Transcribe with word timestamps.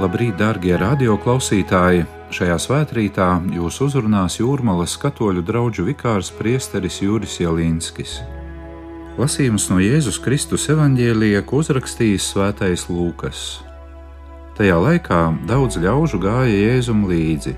Labrīt, 0.00 0.38
darbie 0.40 0.72
radioklausītāji! 0.80 2.06
Šajā 2.32 2.54
svētkrītā 2.64 3.26
jūs 3.52 3.76
uzrunās 3.84 4.38
Jūrmālas 4.38 4.94
katoļu 4.96 5.42
draugu 5.44 5.84
vikārs 5.84 6.30
priesteris 6.32 7.02
Juris 7.02 7.34
Jelinskis. 7.42 8.14
Lasījums 9.20 9.66
no 9.68 9.76
Jēzus 9.84 10.16
Kristus 10.24 10.64
evanģēlija, 10.72 11.42
ko 11.44 11.60
uzrakstījis 11.60 12.30
Svētais 12.32 12.86
Lūkas. 12.88 13.42
Tajā 14.56 14.78
laikā 14.80 15.20
daudz 15.50 15.76
ļaužu 15.76 16.22
gāja 16.24 16.56
Jēzum 16.56 17.04
līdzi, 17.10 17.52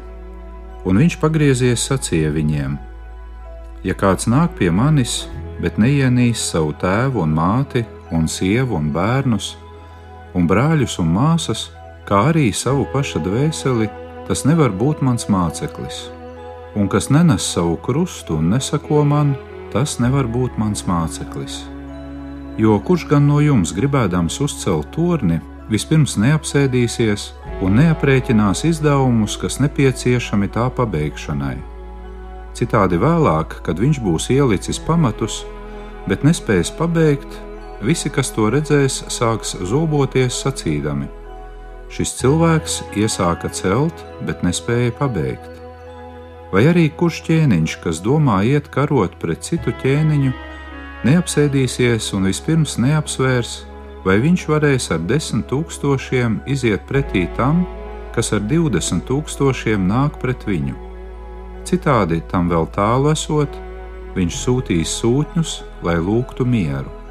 un 0.90 0.98
viņš 1.04 1.18
pagriezies 1.22 1.86
sacīja 1.86 2.34
viņiem: 2.34 2.74
Ja 3.86 3.94
kāds 3.94 4.26
nāk 4.26 4.58
pie 4.58 4.72
manis, 4.74 5.28
bet 5.62 5.78
neienīs 5.78 6.42
savu 6.50 6.74
tēvu 6.82 7.22
un 7.28 7.38
māti, 7.38 7.86
un 8.10 8.26
sievu 8.26 8.74
un 8.82 8.90
bērnus, 8.90 9.54
un 10.34 10.50
brāļus 10.50 10.98
un 10.98 11.14
māsas, 11.14 11.68
kā 12.08 12.20
arī 12.30 12.50
savu 12.52 12.86
paša 12.92 13.22
dvēseli, 13.24 13.88
tas 14.28 14.44
nevar 14.48 14.72
būt 14.72 15.02
mans 15.04 15.28
māceklis. 15.32 16.08
Un 16.74 16.88
kas 16.90 17.10
nenes 17.10 17.44
savu 17.54 17.76
krustu 17.76 18.38
un 18.40 18.50
nesako 18.54 19.04
man, 19.06 19.34
tas 19.72 19.98
nevar 20.02 20.26
būt 20.30 20.58
mans 20.58 20.84
māceklis. 20.88 21.62
Jo 22.58 22.78
kurš 22.86 23.08
gan 23.10 23.26
no 23.26 23.40
jums 23.42 23.72
gribēdams 23.74 24.38
uzcelt 24.44 24.92
torni, 24.94 25.40
vispirms 25.70 26.16
neapsēdīsies 26.20 27.30
un 27.64 27.78
neaprēķinās 27.80 28.64
izdevumus, 28.68 29.38
kas 29.40 29.58
nepieciešami 29.62 30.50
tā 30.54 30.68
pabeigšanai. 30.76 31.56
Citādi 32.54 33.00
vēlāk, 33.02 33.58
kad 33.66 33.80
viņš 33.82 33.98
būs 34.04 34.30
ielicis 34.30 34.78
pamatus, 34.78 35.40
bet 36.06 36.22
nespēs 36.22 36.70
pabeigt, 36.78 37.40
visi, 37.82 38.12
kas 38.12 38.30
to 38.34 38.46
redzēs, 38.54 39.02
sāks 39.10 39.56
zoboties 39.66 40.38
sacīdami: 40.44 41.10
Šis 41.94 42.10
cilvēks 42.18 42.80
iesāka 42.98 43.46
celt, 43.54 44.00
bet 44.26 44.40
nespēja 44.42 44.90
pabeigt. 44.98 45.60
Vai 46.50 46.64
arī 46.70 46.88
kurš 46.90 47.20
ķēniņš, 47.28 47.76
kas 47.84 48.00
domā 48.02 48.40
iet 48.46 48.66
karot 48.74 49.14
pret 49.22 49.46
citu 49.46 49.70
ķēniņu, 49.82 50.32
neapsēdīsies 51.06 52.08
un 52.18 52.26
vispirms 52.26 52.74
neapsvērs, 52.82 53.54
vai 54.06 54.18
viņš 54.24 54.46
varēs 54.50 54.90
ar 54.94 55.06
desmit 55.06 55.46
tūkstošiem 55.52 56.40
iziet 56.50 56.82
pretī 56.90 57.28
tam, 57.38 57.62
kas 58.14 58.32
ar 58.34 58.42
divdesmit 58.42 59.06
tūkstošiem 59.06 59.86
nāk 59.86 60.18
pret 60.22 60.42
viņu. 60.50 60.74
Citādi 61.64 62.20
tam 62.30 62.50
vēl 62.50 62.66
tālu 62.74 63.14
esot, 63.14 63.54
viņš 64.18 64.42
sūtīs 64.42 64.98
sūtņus, 64.98 65.56
lai 65.86 65.96
lūgtu 66.02 66.46
mieru. 66.46 67.03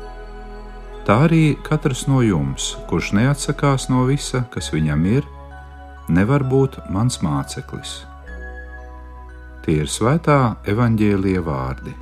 Tā 1.04 1.18
arī 1.26 1.58
katrs 1.68 2.06
no 2.08 2.22
jums, 2.24 2.78
kurš 2.88 3.10
neatsakās 3.18 3.90
no 3.92 4.06
visa, 4.08 4.46
kas 4.54 4.70
viņam 4.72 5.04
ir, 5.12 5.26
nevar 6.08 6.46
būt 6.48 6.78
mans 6.96 7.20
māceklis. 7.20 7.98
Tie 9.66 9.82
ir 9.84 9.92
svētā 9.92 10.56
evaņģēlīja 10.64 11.44
vārdi. 11.44 11.96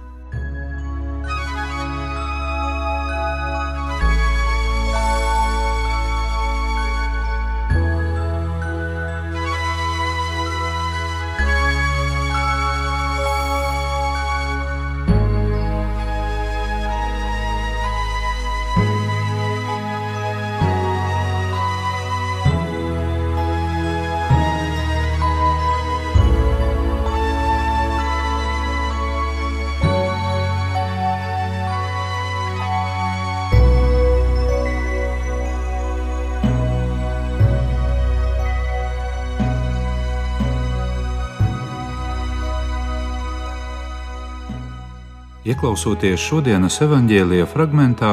Ieklausoties 45.51 46.21
šodienas 46.21 46.77
evanģēlīja 46.85 47.47
fragmentā, 47.49 48.11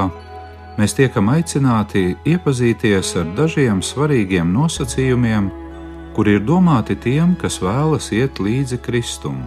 mēs 0.78 0.96
tiekam 0.98 1.28
aicināti 1.30 2.16
iepazīties 2.26 3.12
ar 3.20 3.28
dažiem 3.36 3.82
svarīgiem 3.84 4.48
nosacījumiem, 4.56 5.46
kuri 6.16 6.34
ir 6.38 6.42
domāti 6.48 6.96
tiem, 6.98 7.36
kas 7.38 7.60
vēlas 7.62 8.10
iet 8.16 8.40
līdzi 8.42 8.80
Kristum 8.82 9.44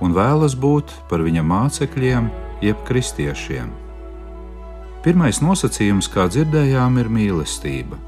un 0.00 0.14
vēlas 0.14 0.54
būt 0.56 0.94
par 1.10 1.20
viņa 1.26 1.44
mācekļiem, 1.44 2.30
jeb 2.64 2.80
kristiešiem. 2.88 3.68
Pirmais 5.04 5.42
nosacījums, 5.44 6.08
kā 6.08 6.30
dzirdējām, 6.32 6.98
ir 7.02 7.12
mīlestība. 7.12 7.98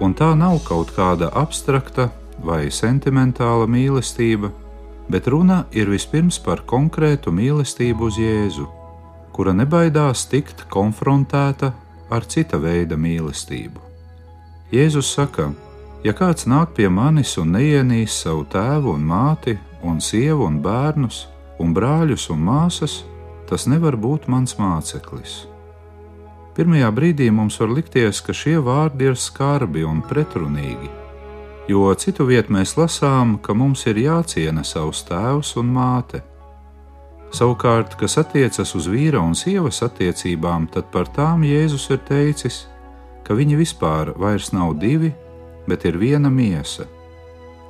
Un 0.00 0.14
tā 0.14 0.32
nav 0.38 0.60
kaut 0.68 0.92
kāda 0.96 1.32
abstrakta 1.36 2.10
vai 2.44 2.68
sentimentāla 2.70 3.66
mīlestība, 3.66 4.52
bet 5.10 5.26
runa 5.26 5.64
ir 5.72 5.90
vispirms 5.90 6.38
par 6.38 6.62
konkrētu 6.66 7.32
mīlestību 7.34 8.06
uz 8.06 8.18
Jēzu, 8.20 8.66
kura 9.34 9.54
nebaidās 9.56 10.26
tikt 10.30 10.66
konfrontēta 10.70 11.72
ar 12.10 12.26
cita 12.26 12.60
veida 12.62 12.98
mīlestību. 12.98 13.82
Jēzus 14.70 15.10
saka, 15.16 15.50
ja 16.06 16.14
kāds 16.14 16.46
nāk 16.46 16.76
pie 16.76 16.88
manis 16.88 17.36
un 17.42 17.50
neienīs 17.56 18.20
savu 18.22 18.46
tēvu 18.52 18.94
un 18.94 19.06
māti, 19.06 19.56
un 19.82 19.98
sievu 20.00 20.46
un 20.46 20.60
bērnus, 20.62 21.24
un 21.58 21.74
brāļus 21.74 22.28
un 22.30 22.44
māsas, 22.46 23.00
tas 23.50 23.66
nevar 23.66 23.98
būt 23.98 24.28
mans 24.30 24.54
māceklis. 24.60 25.44
Pirmajā 26.54 26.90
brīdī 26.94 27.30
mums 27.34 27.58
var 27.60 27.74
likties, 27.74 28.22
ka 28.22 28.34
šie 28.36 28.58
vārdi 28.62 29.10
ir 29.10 29.18
skarbi 29.18 29.86
un 29.86 30.02
pretrunīgi 30.06 30.99
jo 31.70 31.94
citu 31.94 32.26
vietu 32.26 32.54
mēs 32.56 32.74
lasām, 32.78 33.38
ka 33.38 33.54
mums 33.54 33.86
ir 33.86 34.00
jāciena 34.02 34.64
savs 34.66 35.04
tēvs 35.08 35.54
un 35.60 35.70
māte. 35.76 36.22
Savukārt, 37.30 37.94
kas 37.98 38.18
attiecas 38.18 38.74
uz 38.74 38.88
vīra 38.90 39.20
un 39.22 39.36
sievas 39.38 39.78
attiecībām, 39.86 40.66
tad 40.74 40.90
par 40.90 41.06
tām 41.14 41.44
Jēzus 41.46 41.86
ir 41.94 42.00
teicis, 42.08 42.64
ka 43.22 43.36
viņi 43.38 43.60
vispār 43.60 44.16
vairs 44.18 44.50
nav 44.56 44.74
divi, 44.82 45.12
bet 45.70 45.86
ir 45.86 46.00
viena 46.00 46.30
miesa, 46.30 46.88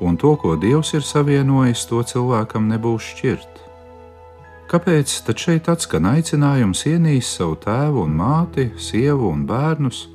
un 0.01 0.17
to, 0.17 0.33
ko 0.41 0.57
Dievs 0.57 0.95
ir 0.97 1.05
savienojis, 1.05 1.85
to 1.91 2.01
cilvēkam 2.01 2.71
nebūs 2.73 3.13
šķirt. 3.13 3.67
Kāpēc 4.71 5.13
tad 5.27 5.43
šeit 5.43 5.69
atskan 5.69 6.07
aicinājums 6.09 6.87
ienīst 6.89 7.37
savu 7.37 7.59
tēvu 7.61 8.07
un 8.07 8.15
māti, 8.17 8.71
sievu 8.81 9.29
un 9.35 9.45
bērnus, 9.45 10.07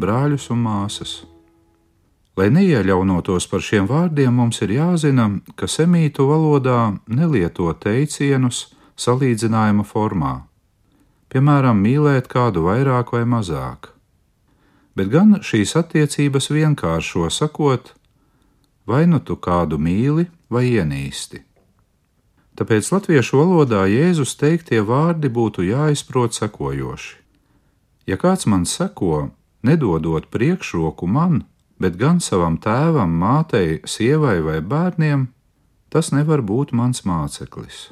brāļus 0.00 0.48
un 0.54 0.64
māsas? 0.64 1.18
Lai 2.38 2.52
neieļaunotos 2.54 3.48
par 3.50 3.62
šiem 3.66 3.88
vārdiem, 3.90 4.30
mums 4.30 4.60
ir 4.62 4.70
jāzina, 4.76 5.24
ka 5.58 5.66
semītu 5.66 6.28
valodā 6.28 6.94
nelieto 7.10 7.66
teicienus 7.74 8.68
salīdzinājuma 8.94 9.82
formā, 9.82 10.34
piemēram, 11.34 11.80
mīlēt 11.82 12.30
kādu 12.30 12.62
vairāk 12.68 13.10
vai 13.16 13.24
mazāk, 13.26 13.90
bet 14.94 15.10
gan 15.10 15.40
šīs 15.42 15.74
attiecības 15.82 16.50
vienkāršo 16.54 17.26
sakot, 17.40 17.90
vai 18.86 19.02
nu 19.10 19.18
tu 19.18 19.34
kādu 19.34 19.80
mīli 19.82 20.28
vai 20.46 20.68
ienīsti. 20.70 21.42
Tāpēc 22.58 22.94
latviešu 22.94 23.38
valodā 23.38 23.84
Jēzus 23.90 24.38
teiktie 24.38 24.78
vārdi 24.86 25.30
būtu 25.30 25.66
jāizprot 25.66 26.38
sekojoši: 26.38 27.12
Ja 28.06 28.16
kāds 28.16 28.46
man 28.46 28.64
seko, 28.66 29.28
nedodot 29.62 30.30
priekšroku 30.30 31.06
man, 31.06 31.44
bet 31.78 31.98
gan 31.98 32.20
savam 32.20 32.58
tēvam, 32.58 33.14
mātei, 33.20 33.78
sievai 33.86 34.38
vai 34.44 34.58
bērniem, 34.60 35.28
tas 35.88 36.12
nevar 36.12 36.42
būt 36.42 36.74
mans 36.76 37.04
māceklis. 37.06 37.88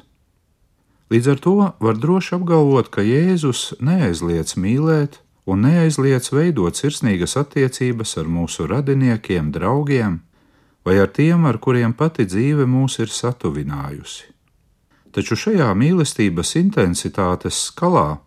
Līdz 1.07 1.27
ar 1.31 1.39
to 1.39 1.55
var 1.79 1.95
droši 1.95 2.35
apgalvot, 2.35 2.91
ka 2.91 3.01
Jēzus 3.05 3.77
neaizliedz 3.79 4.57
mīlēt 4.59 5.21
un 5.47 5.63
neaizliedz 5.63 6.33
veidot 6.35 6.75
sirsnīgas 6.75 7.37
attiecības 7.39 8.17
ar 8.19 8.27
mūsu 8.27 8.67
radiniekiem, 8.67 9.53
draugiem 9.55 10.19
vai 10.87 10.97
ar 10.99 11.07
tiem, 11.11 11.45
ar 11.47 11.59
kuriem 11.63 11.95
pati 11.95 12.27
dzīve 12.27 12.67
mūs 12.67 12.99
ir 13.03 13.11
satuvinājusi. 13.11 14.27
Taču 15.15 15.35
šajā 15.39 15.71
mīlestības 15.75 16.53
intensitātes 16.59 17.57
skalā 17.69 18.19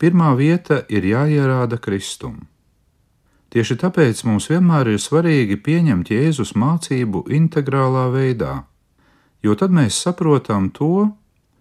pirmā 0.00 0.32
vieta 0.38 0.80
ir 0.88 1.06
jāierāda 1.06 1.78
Kristum. 1.82 2.46
Tieši 3.50 3.76
tāpēc 3.82 4.22
mums 4.28 4.46
vienmēr 4.50 4.92
ir 4.92 5.00
svarīgi 5.02 5.56
pieņemt 5.58 6.12
Jēzus 6.14 6.54
mācību 6.54 7.24
integrālā 7.34 8.06
veidā, 8.14 8.52
jo 9.42 9.56
tad 9.58 9.74
mēs 9.74 9.98
saprotam 9.98 10.70
to, 10.70 11.10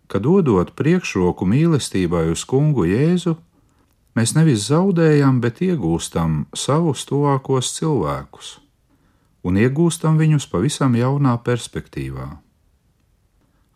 ka 0.10 0.22
dodot 0.22 0.76
priekšroku 0.78 1.48
mīlestībai 1.50 2.28
uz 2.30 2.46
kungu 2.46 2.86
Jēzu, 2.86 3.36
mēs 4.14 4.36
nevis 4.38 4.70
zaudējam, 4.70 5.42
bet 5.42 5.62
iegūstam 5.66 6.46
savus 6.54 7.06
tuvākos 7.10 7.74
cilvēkus. 7.78 8.60
un 9.44 9.56
iegūstam 9.56 10.18
viņus 10.20 10.48
pavisam 10.52 10.96
jaunā 11.00 11.38
perspektīvā. 11.44 12.28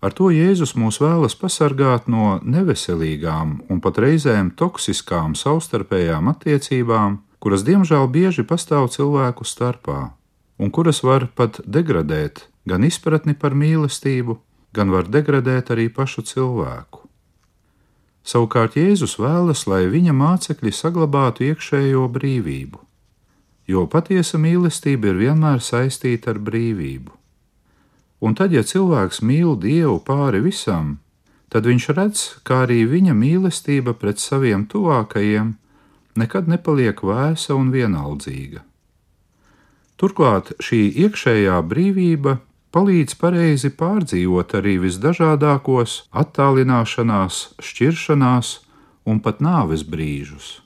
Ar 0.04 0.12
to 0.12 0.27
Jēzus 0.36 0.74
mūs 0.75 1.00
vēlas 1.00 1.36
pasargāt 1.39 2.10
no 2.12 2.39
neveselīgām 2.44 3.54
un 3.71 3.80
pat 3.83 4.01
reizēm 4.04 4.51
toksiskām 4.60 5.38
savstarpējām 5.39 6.27
attiecībām, 6.33 7.21
kuras 7.44 7.66
diemžēl 7.68 8.07
bieži 8.07 8.45
pastāv 8.48 8.88
cilvēku 8.95 9.44
starpā, 9.44 10.13
un 10.56 10.72
kuras 10.72 11.01
var 11.04 11.28
pat 11.36 11.60
degradēt 11.68 12.45
gan 12.63 12.86
izpratni 12.88 13.36
par 13.36 13.51
mīlestību, 13.51 14.38
gan 14.72 14.94
var 14.94 15.10
degradēt 15.12 15.74
arī 15.75 15.90
pašu 15.92 16.24
cilvēku. 16.30 17.01
Savukārt 18.24 18.78
Jēzus 18.80 19.18
vēlas, 19.19 19.66
lai 19.68 19.84
viņa 19.92 20.13
mācekļi 20.16 20.72
saglabātu 20.72 21.44
iekšējo 21.50 22.06
brīvību, 22.16 22.80
jo 23.68 23.84
patiesa 23.92 24.39
mīlestība 24.39 25.12
ir 25.12 25.19
vienmēr 25.25 25.60
saistīta 25.60 26.31
ar 26.31 26.39
brīvību. 26.39 27.12
Un 28.24 28.38
tad, 28.39 28.56
ja 28.56 28.63
cilvēks 28.63 29.19
mīl 29.19 29.57
Dievu 29.60 29.98
pāri 30.07 30.39
visam, 30.46 31.01
tad 31.51 31.68
viņš 31.68 31.89
redz, 31.92 32.24
kā 32.48 32.62
arī 32.63 32.86
viņa 32.88 33.12
mīlestība 33.12 33.92
pret 34.00 34.24
saviem 34.24 34.63
tuvākajiem 34.72 35.57
nekad 36.19 36.50
nepaliek 36.51 37.00
vēsa 37.04 37.56
un 37.57 37.71
vienaldzīga. 37.74 38.63
Turklāt 40.00 40.51
šī 40.63 40.81
iekšējā 41.06 41.60
brīvība 41.69 42.38
palīdz 42.74 43.15
pareizi 43.21 43.69
pārdzīvot 43.77 44.56
arī 44.57 44.80
visdažādākos 44.81 46.00
attālināšanās, 46.24 47.44
šķiršanās 47.62 48.54
un 49.06 49.21
pat 49.24 49.44
nāves 49.45 49.86
brīžus. 49.86 50.60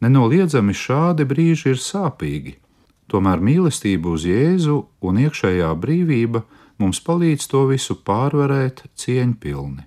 Nenoliedzami 0.00 0.74
šādi 0.74 1.26
brīži 1.28 1.74
ir 1.74 1.82
sāpīgi, 1.82 2.54
tomēr 3.10 3.42
mīlestība 3.42 4.14
uz 4.14 4.24
Jēzu 4.28 4.78
un 5.04 5.20
iekšējā 5.24 5.70
brīvība 5.82 6.44
mums 6.78 7.02
palīdz 7.04 7.48
to 7.50 7.64
visu 7.72 7.98
pārvarēt 8.06 8.84
cieņpilni. 8.96 9.84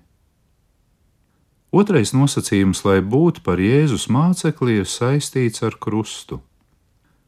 Otrais 1.72 2.10
nosacījums, 2.12 2.82
lai 2.84 2.98
būtu 3.00 3.40
par 3.46 3.56
Jēzus 3.56 4.10
mācekli, 4.12 4.82
ir 4.82 4.88
saistīts 4.88 5.62
ar 5.64 5.78
krustu. 5.80 6.42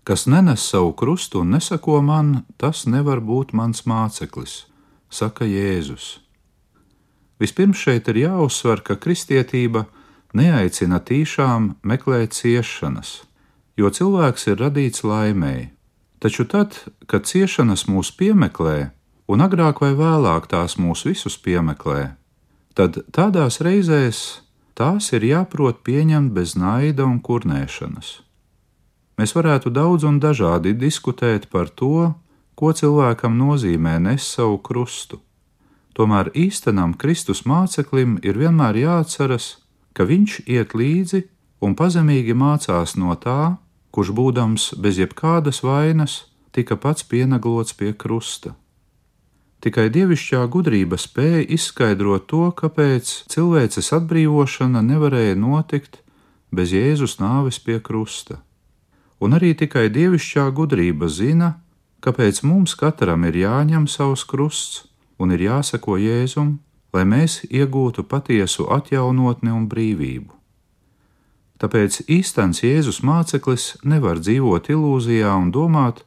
Kas 0.05 0.26
nenes 0.29 0.61
savu 0.69 0.91
krustu 0.93 1.41
un 1.41 1.55
nesako 1.56 2.02
man, 2.05 2.43
tas 2.61 2.85
nevar 2.85 3.23
būt 3.25 3.55
mans 3.56 3.87
māceklis, 3.88 4.67
saka 5.08 5.49
Jēzus. 5.49 6.19
Vispirms 7.41 7.81
šeit 7.81 8.11
ir 8.12 8.20
jāuzsver, 8.20 8.82
ka 8.85 8.99
kristietība 9.00 9.87
neaicina 10.37 11.00
tīšām 11.00 11.70
meklēt 11.81 12.37
ciešanas, 12.37 13.23
jo 13.81 13.88
cilvēks 13.88 14.44
ir 14.52 14.61
radīts 14.61 15.06
laimēji. 15.08 15.70
Taču 16.20 16.44
tad, 16.44 16.76
kad 17.08 17.25
ciešanas 17.25 17.87
mūs 17.88 18.12
piemeklē, 18.12 18.93
un 19.25 19.40
agrāk 19.40 19.81
vai 19.81 19.94
vēlāk 19.97 20.52
tās 20.52 20.76
mūs 20.76 21.06
visus 21.08 21.40
piemeklē, 21.40 22.12
tad 22.75 23.00
tādās 23.15 23.61
reizēs 23.62 24.21
tās 24.75 25.12
ir 25.15 25.25
jāprot 25.26 25.82
pieņemt 25.87 26.35
bez 26.35 26.55
naida 26.59 27.06
un 27.06 27.21
kurnēšanas. 27.23 28.21
Mēs 29.19 29.35
varētu 29.37 29.71
daudz 29.71 30.05
un 30.09 30.19
dažādi 30.19 30.75
diskutēt 30.75 31.47
par 31.50 31.71
to, 31.71 32.15
ko 32.59 32.73
cilvēkam 32.75 33.38
nozīmē 33.38 34.00
nes 34.03 34.26
savu 34.26 34.59
krustu. 34.59 35.21
Tomēr 35.94 36.32
īstenam 36.35 36.97
Kristus 36.99 37.44
māceklim 37.47 38.19
ir 38.26 38.38
vienmēr 38.38 38.81
jāatceras, 38.82 39.62
ka 39.94 40.03
viņš 40.03 40.41
iet 40.50 40.75
līdzi 40.75 41.23
un 41.62 41.76
pazemīgi 41.79 42.35
mācās 42.35 42.97
no 42.99 43.15
tā, 43.15 43.56
kurš 43.94 44.11
būdams 44.19 44.73
bez 44.82 44.99
jebkādas 44.99 45.62
vainas, 45.62 46.25
tika 46.50 46.75
pats 46.75 47.06
pienaglots 47.06 47.79
pie 47.79 47.94
krusta. 47.94 48.56
Tikai 49.64 49.88
dievišķā 49.88 50.43
gudrība 50.52 50.99
spēja 51.00 51.44
izskaidrot 51.56 52.26
to, 52.28 52.50
kāpēc 52.52 53.12
cilvēces 53.32 53.94
atbrīvošana 53.96 54.84
nevarēja 54.84 55.38
notikt 55.40 56.02
bez 56.52 56.75
Jēzus 56.76 57.16
nāves 57.22 57.62
pie 57.64 57.78
krusta 57.81 58.43
un 59.25 59.37
arī 59.37 59.55
tikai 59.56 59.88
dievišķā 59.93 60.49
gudrība 60.55 61.08
zina, 61.08 61.55
kāpēc 62.05 62.43
mums 62.44 62.75
katram 62.76 63.25
ir 63.28 63.40
jāņem 63.44 63.88
savs 63.88 64.25
krusts 64.28 64.84
un 65.19 65.32
ir 65.32 65.46
jāseko 65.46 65.96
Jēzum, 66.00 66.58
lai 66.94 67.05
mēs 67.08 67.43
iegūtu 67.49 68.05
patiesu 68.11 68.69
atjaunotni 68.70 69.52
un 69.55 69.69
brīvību. 69.70 70.32
Tāpēc 71.62 72.02
īstenis 72.11 72.61
Jēzus 72.66 73.00
māceklis 73.06 73.76
nevar 73.87 74.20
dzīvot 74.20 74.69
ilūzijā 74.75 75.32
un 75.38 75.52
domāt, 75.55 76.02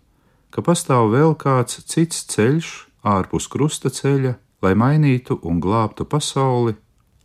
ka 0.52 0.62
pastāv 0.62 1.10
vēl 1.16 1.34
kāds 1.40 1.82
cits 1.88 2.28
ceļš 2.30 2.74
ārpus 3.04 3.48
krusta 3.52 3.90
ceļa, 3.94 4.36
lai 4.62 4.74
mainītu 4.74 5.40
un 5.44 5.60
glābtu 5.62 6.06
pasauli, 6.06 6.76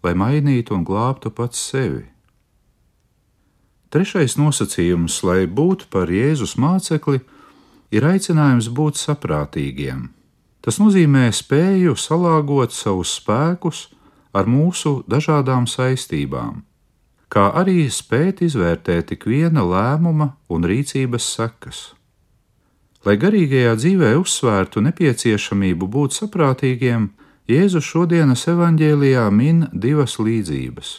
lai 0.02 0.14
mainītu 0.18 0.74
un 0.76 0.84
glābtu 0.84 1.30
pats 1.30 1.60
sevi. 1.70 2.04
Trešais 3.92 4.38
nosacījums, 4.40 5.18
lai 5.22 5.44
būtu 5.46 5.88
par 5.92 6.08
Jēzus 6.08 6.56
mācekli, 6.56 7.20
ir 7.92 8.06
aicinājums 8.08 8.70
būt 8.72 8.96
saprātīgiem. 8.96 10.08
Tas 10.64 10.78
nozīmē 10.80 11.26
spēju 11.34 11.96
salāgot 11.98 12.72
savus 12.72 13.16
spēkus 13.18 13.88
ar 14.32 14.48
mūsu 14.48 15.02
dažādām 15.10 15.66
saistībām, 15.68 16.62
kā 17.28 17.50
arī 17.58 17.84
spēt 17.90 18.40
izvērtēt 18.46 19.12
ik 19.16 19.26
viena 19.28 19.64
lēmuma 19.66 20.32
un 20.48 20.64
rīcības 20.64 21.26
sekas. 21.36 21.82
Lai 23.02 23.16
garīgajā 23.18 23.72
dzīvē 23.80 24.12
uzsvērtu 24.20 24.82
nepieciešamību 24.86 25.88
būt 25.90 26.14
saprātīgiem, 26.20 27.08
Jēzus 27.50 27.82
šodienas 27.82 28.46
evanģēlijā 28.46 29.24
min 29.34 29.64
divas 29.74 30.20
līdzības. 30.22 30.92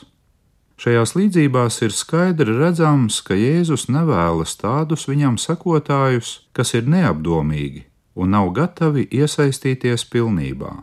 Šajās 0.84 1.13
līdzībās 1.16 1.80
ir 1.86 1.96
skaidri 1.96 2.58
redzams, 2.58 3.22
ka 3.24 3.38
Jēzus 3.39 3.88
nevēlas 3.88 4.58
tādus 4.60 5.08
viņam 5.08 5.39
sakotājus, 5.39 6.42
kas 6.51 6.75
ir 6.75 6.89
neapdomīgi 6.92 7.86
un 8.20 8.36
nav 8.36 8.51
gatavi 8.54 9.08
iesaistīties 9.08 10.04
pilnībā. 10.12 10.74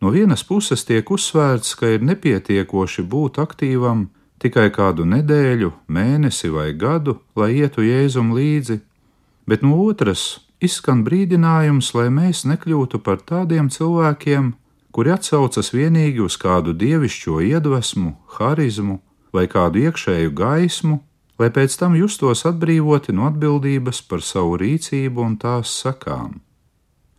No 0.00 0.12
vienas 0.14 0.44
puses 0.46 0.86
tiek 0.86 1.10
uzsvērts, 1.10 1.74
ka 1.74 1.90
ir 1.96 2.06
nepietiekoši 2.06 3.02
būt 3.02 3.42
aktīvam 3.42 4.06
tikai 4.38 4.68
kādu 4.70 5.06
nedēļu, 5.08 5.72
mēnesi 5.88 6.50
vai 6.54 6.70
gadu, 6.78 7.18
lai 7.34 7.54
ietu 7.58 7.82
Jēzum 7.82 8.30
līdzi, 8.36 8.78
bet 9.46 9.62
no 9.62 9.76
otras 9.84 10.44
izskan 10.64 11.04
brīdinājums, 11.04 11.92
lai 11.96 12.10
mēs 12.12 12.44
nekļūtu 12.48 13.00
par 13.04 13.20
tādiem 13.20 13.70
cilvēkiem, 13.72 14.52
kuri 14.94 15.12
atsaucas 15.14 15.72
vienīgi 15.74 16.22
uz 16.24 16.38
kādu 16.40 16.74
dievišķo 16.78 17.40
iedvesmu, 17.48 18.14
harizmu 18.38 19.00
vai 19.34 19.48
kādu 19.50 19.82
iekšēju 19.88 20.32
gaismu, 20.38 21.00
lai 21.38 21.50
pēc 21.50 21.76
tam 21.80 21.96
justos 21.98 22.44
atbrīvoti 22.46 23.14
no 23.16 23.26
atbildības 23.30 24.02
par 24.08 24.22
savu 24.22 24.58
rīcību 24.62 25.24
un 25.26 25.36
tās 25.42 25.74
sakām. 25.82 26.38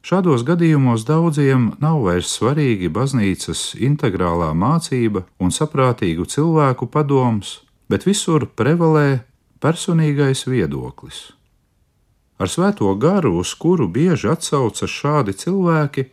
Šādos 0.05 0.43
gadījumos 0.45 1.03
daudziem 1.07 1.71
nav 1.81 2.03
vairs 2.05 2.29
svarīgi 2.37 2.91
baznīcas 2.93 3.71
integrālā 3.87 4.51
mācība 4.53 5.25
un 5.41 5.49
saprātīgu 5.49 6.27
cilvēku 6.29 6.87
padoms, 6.93 7.63
bet 7.89 8.05
visur 8.05 8.45
prevalē 8.45 9.23
personīgais 9.65 10.45
viedoklis. 10.45 11.31
Ar 12.37 12.51
svēto 12.51 12.91
garu, 12.99 13.37
uz 13.39 13.53
kuru 13.55 13.87
bieži 13.87 14.27
atsaucas 14.33 14.91
šādi 14.91 15.35
cilvēki, 15.39 16.09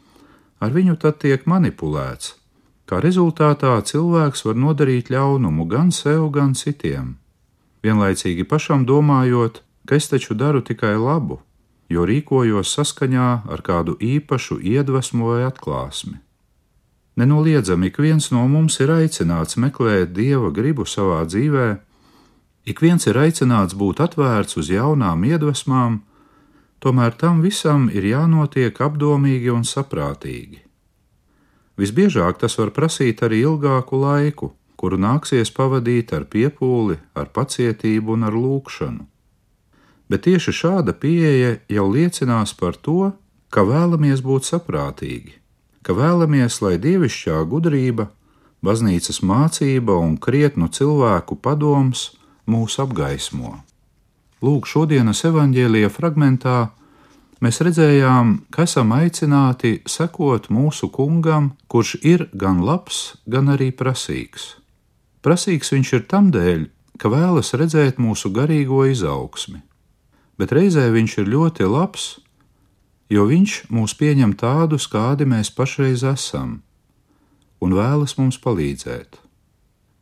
ar 0.62 0.70
viņu 0.70 0.96
tad 1.02 1.18
tiek 1.24 1.48
manipulēts. 1.50 2.36
Kā 2.86 3.00
rezultātā 3.02 3.74
cilvēks 3.82 4.44
var 4.46 4.58
nodarīt 4.58 5.10
ļaunumu 5.10 5.66
gan 5.66 5.90
sev, 5.90 6.28
gan 6.30 6.54
citiem. 6.54 7.16
Vienlaicīgi 7.82 8.46
pašam 8.46 8.84
domājot, 8.86 9.62
ka 9.86 9.98
es 9.98 10.06
taču 10.12 10.36
daru 10.38 10.62
tikai 10.62 10.94
labu, 10.94 11.40
jo 11.90 12.06
rīkojos 12.06 12.70
saskaņā 12.76 13.30
ar 13.50 13.62
kādu 13.66 13.96
īpašu 13.98 14.60
iedvesmu 14.62 15.32
vai 15.32 15.40
atklāsmi. 15.48 16.20
Nenoliedzami 17.18 17.90
ik 17.90 17.98
viens 17.98 18.30
no 18.32 18.46
mums 18.48 18.78
ir 18.80 18.92
aicināts 18.94 19.58
meklēt 19.58 20.14
dieva 20.16 20.52
gribu 20.54 20.86
savā 20.88 21.24
dzīvē, 21.26 21.66
ik 22.64 22.80
viens 22.80 23.04
ir 23.10 23.18
aicināts 23.18 23.74
būt 23.76 24.00
atvērts 24.06 24.56
uz 24.56 24.70
jaunām 24.72 25.26
iedvesmām, 25.28 26.00
tomēr 26.82 27.14
tam 27.18 27.40
visam 27.44 27.86
ir 27.94 28.04
jānotiek 28.10 28.80
apdomīgi 28.82 29.52
un 29.54 29.62
saprātīgi. 29.68 30.60
Visbiežāk 31.78 32.42
tas 32.42 32.58
var 32.58 32.72
prasīt 32.74 33.22
arī 33.24 33.44
ilgāku 33.46 34.00
laiku, 34.02 34.52
kuru 34.76 34.98
nāksies 34.98 35.54
pavadīt 35.54 36.12
ar 36.12 36.26
piepūli, 36.26 36.98
ar 37.14 37.30
pacietību 37.30 38.16
un 38.16 38.26
ar 38.28 38.36
lūkšanu. 38.36 39.06
Bet 40.10 40.26
tieši 40.26 40.52
šāda 40.52 40.92
pieeja 40.92 41.54
jau 41.72 41.86
liecinās 41.88 42.52
par 42.58 42.76
to, 42.76 43.12
ka 43.54 43.64
vēlamies 43.64 44.20
būt 44.26 44.50
saprātīgi, 44.50 45.38
ka 45.86 45.96
vēlamies, 45.96 46.58
lai 46.64 46.76
dievišķā 46.82 47.38
gudrība, 47.48 48.10
baznīcas 48.62 49.22
mācība 49.22 49.96
un 50.02 50.18
krietnu 50.20 50.68
cilvēku 50.68 51.38
padoms 51.40 52.10
mūs 52.44 52.78
apgaismo. 52.82 53.62
Lūk, 54.42 54.66
šodienas 54.66 55.20
evanģēlīja 55.28 55.86
fragmentā 55.94 56.72
mēs 57.44 57.60
redzējām, 57.62 58.32
ka 58.50 58.64
esam 58.66 58.90
aicināti 58.96 59.76
sekot 59.86 60.48
mūsu 60.50 60.88
kungam, 60.90 61.52
kurš 61.70 61.92
ir 62.02 62.24
gan 62.34 62.58
labs, 62.66 63.20
gan 63.30 63.52
arī 63.54 63.68
prasīgs. 63.70 64.56
Prasīgs 65.22 65.70
viņš 65.70 65.92
ir 65.94 66.02
tam 66.10 66.32
dēļ, 66.34 66.64
ka 66.98 67.10
vēlas 67.12 67.54
redzēt 67.54 68.00
mūsu 68.02 68.32
garīgo 68.34 68.80
izaugsmi, 68.90 69.60
bet 70.42 70.54
reizē 70.58 70.88
viņš 70.90 71.14
ir 71.22 71.30
ļoti 71.30 71.68
labs, 71.70 72.06
jo 73.14 73.28
viņš 73.30 73.54
mūs 73.70 73.94
pieņem 73.94 74.32
tādus, 74.42 74.88
kādi 74.90 75.22
mēs 75.22 75.52
pašreiz 75.54 76.02
esam, 76.02 76.64
un 77.62 77.78
vēlas 77.78 78.16
mums 78.18 78.40
palīdzēt. 78.42 79.20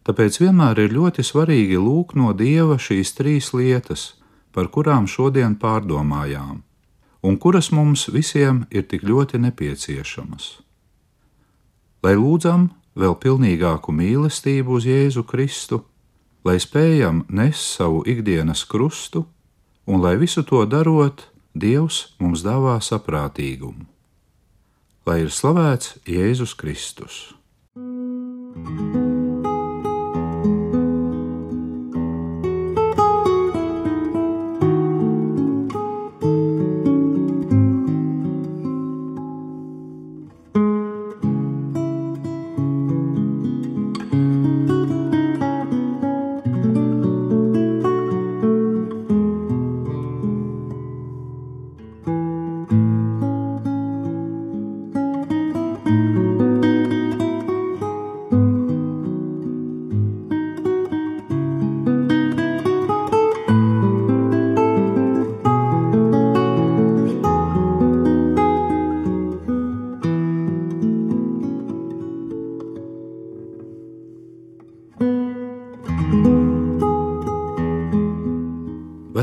Tāpēc 0.08 0.40
vienmēr 0.40 0.80
ir 0.86 0.96
ļoti 0.96 1.26
svarīgi 1.28 1.76
lūgt 1.76 2.16
no 2.16 2.32
Dieva 2.32 2.80
šīs 2.80 3.12
trīs 3.20 3.52
lietas, 3.52 4.14
par 4.52 4.70
kurām 4.74 5.06
šodien 5.06 5.56
pārdomājām, 5.60 6.60
un 7.22 7.38
kuras 7.38 7.70
mums 7.72 8.08
visiem 8.12 8.64
ir 8.70 8.86
tik 8.90 9.04
ļoti 9.06 9.40
nepieciešamas. 9.46 10.60
Lai 12.02 12.14
lūdzam 12.16 12.70
vēl 12.96 13.16
pilnīgāku 13.20 13.92
mīlestību 13.92 14.78
uz 14.78 14.86
Jēzu 14.88 15.24
Kristu, 15.28 15.82
lai 16.44 16.56
spējam 16.62 17.24
nest 17.28 17.76
savu 17.76 18.02
ikdienas 18.08 18.64
krustu, 18.64 19.26
un 19.86 20.00
lai 20.00 20.16
visu 20.20 20.44
to 20.46 20.64
darot, 20.64 21.26
Dievs 21.50 22.14
mums 22.22 22.44
dāvā 22.46 22.76
saprātīgumu. 22.78 23.88
Lai 25.02 25.18
ir 25.24 25.34
slavēts 25.34 25.98
Jēzus 26.06 26.54
Kristus! 26.54 27.34
thank 27.74 28.94
you 28.94 28.99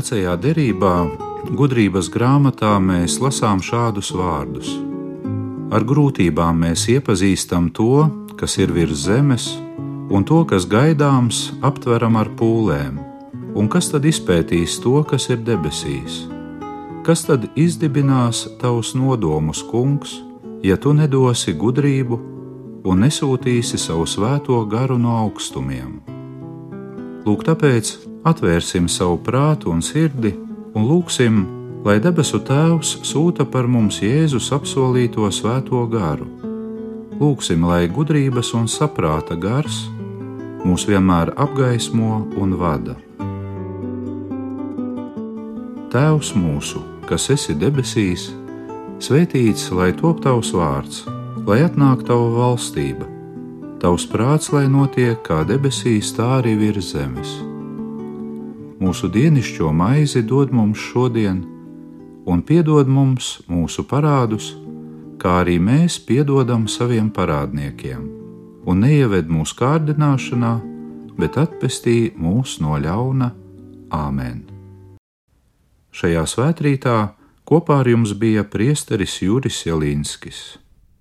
Vecajā 0.08 0.38
derībā, 0.40 0.92
gudrības 1.52 2.06
grāmatā 2.08 2.70
mēs 2.80 3.18
lasām 3.20 3.58
šādus 3.60 4.08
vārdus: 4.16 4.70
Ar 5.68 5.84
grūtībām 5.84 6.62
mēs 6.64 6.86
iepazīstam 6.94 7.66
to, 7.76 8.06
kas 8.40 8.56
ir 8.56 8.72
virs 8.72 9.02
zemes, 9.04 9.50
un 10.08 10.24
to, 10.24 10.46
kas 10.48 10.64
gaidāms, 10.64 11.42
aptveram 11.60 12.16
ar 12.16 12.32
pūlēm, 12.40 12.96
un 13.52 13.68
kas 13.68 13.92
tad 13.92 14.08
izpētīs 14.08 14.80
to, 14.80 15.04
kas 15.04 15.28
ir 15.28 15.44
debesīs? 15.44 16.24
Kas 17.04 17.28
tad 17.28 17.44
izdibinās 17.52 18.46
tavus 18.64 18.96
nodomus, 18.96 19.60
kungs, 19.60 20.22
ja 20.64 20.80
tu 20.80 20.96
nedosi 20.96 21.52
gudrību 21.52 22.22
un 22.88 23.04
nesūtīsi 23.04 23.76
savu 23.76 24.08
svēto 24.08 24.64
garu 24.72 24.96
no 24.96 25.20
augstumiem? 25.20 25.98
Lūk, 27.28 27.44
tāpēc 27.44 28.07
atvērsim 28.28 28.88
savu 28.88 29.18
prātu 29.24 29.72
un 29.72 29.82
sirdi 29.84 30.34
un 30.74 30.86
lūgsim, 30.88 31.40
lai 31.86 31.98
debesu 32.02 32.40
Tēvs 32.44 32.98
sūta 33.06 33.46
par 33.48 33.68
mums 33.70 34.00
Jēzus 34.02 34.50
apsolīto 34.54 35.28
svēto 35.32 35.84
garu. 35.90 36.28
Lūgsim, 37.18 37.64
lai 37.66 37.88
gudrības 37.90 38.52
un 38.54 38.68
saprāta 38.70 39.38
gars 39.38 39.86
mūs 40.66 40.86
vienmēr 40.90 41.32
apgaismo 41.38 42.24
un 42.38 42.54
vada. 42.60 42.96
Tēvs 45.88 46.34
mūsu, 46.36 46.82
kas 47.08 47.30
esi 47.32 47.56
debesīs, 47.56 48.28
svētīts 49.02 49.70
lai 49.72 49.92
top 49.96 50.20
tavs 50.26 50.52
vārds, 50.52 51.04
lai 51.48 51.62
atnāk 51.64 52.04
tava 52.06 52.28
valstība, 52.36 53.08
tavs 53.82 54.06
prāts, 54.12 54.52
lai 54.52 54.66
notiek 54.68 55.22
kā 55.24 55.44
debesīs, 55.48 56.12
tā 56.18 56.34
arī 56.42 56.58
virs 56.60 56.92
zemes 56.92 57.38
mūsu 58.80 59.10
dienascho 59.10 59.72
maizi 59.72 60.22
dod 60.22 60.52
mums 60.54 60.78
šodien, 60.78 61.42
un 62.26 62.42
piedod 62.42 62.88
mums 62.88 63.38
mūsu 63.50 63.84
parādus, 63.88 64.52
kā 65.18 65.40
arī 65.42 65.58
mēs 65.58 65.98
piedodam 66.06 66.68
saviem 66.70 67.10
parādniekiem, 67.10 68.04
un 68.68 68.84
neieved 68.84 69.30
mūsu 69.32 69.58
kārdināšanā, 69.58 70.54
bet 71.18 71.40
atpestī 71.40 72.12
mūs 72.14 72.60
no 72.62 72.78
ļauna 72.78 73.32
Āmen. 73.88 74.44
Šajā 75.90 76.26
svētkrītā 76.28 76.96
kopā 77.48 77.80
ar 77.82 77.88
jums 77.88 78.12
bija 78.12 78.44
priesteris 78.44 79.16
Juris 79.24 79.64
Jelīnskis. 79.66 80.58